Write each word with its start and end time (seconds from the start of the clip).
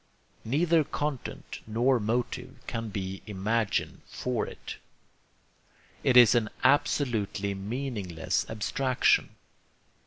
Neither 0.43 0.83
content 0.83 1.59
nor 1.67 1.99
motive 1.99 2.55
can 2.65 2.89
be 2.89 3.21
imagined 3.27 4.01
for 4.07 4.47
it. 4.47 4.77
It 6.03 6.17
is 6.17 6.33
an 6.33 6.49
absolutely 6.63 7.53
meaningless 7.53 8.49
abstraction. 8.49 9.35